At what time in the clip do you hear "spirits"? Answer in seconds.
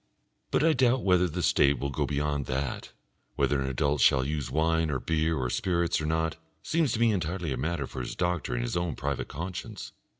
5.51-6.01